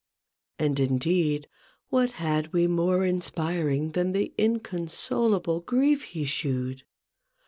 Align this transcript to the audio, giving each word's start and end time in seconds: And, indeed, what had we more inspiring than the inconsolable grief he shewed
And, 0.57 0.79
indeed, 0.79 1.47
what 1.89 2.13
had 2.13 2.51
we 2.53 2.65
more 2.65 3.05
inspiring 3.05 3.91
than 3.91 4.13
the 4.13 4.33
inconsolable 4.35 5.59
grief 5.59 6.05
he 6.05 6.25
shewed 6.25 6.81